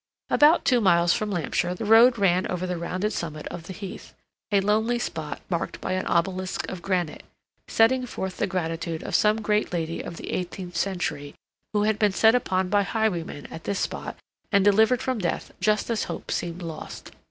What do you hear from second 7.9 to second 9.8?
forth the gratitude of some great